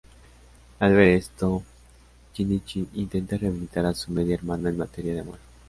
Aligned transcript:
Al 0.79 0.95
ver 0.95 1.09
esto, 1.09 1.61
Shinichi 2.33 2.87
intenta 2.95 3.37
rehabilitar 3.37 3.85
a 3.85 3.93
su 3.93 4.11
media 4.11 4.33
hermana 4.33 4.69
en 4.69 4.77
materia 4.79 5.13
de 5.13 5.19
amor. 5.19 5.37